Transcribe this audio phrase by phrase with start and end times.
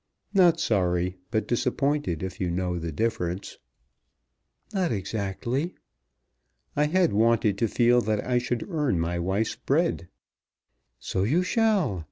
[0.33, 3.59] "Not sorry, but disappointed, if you know the difference."
[4.73, 5.75] "Not exactly."
[6.75, 10.07] "I had wanted to feel that I should earn my wife's bread."
[10.97, 11.99] "So you shall.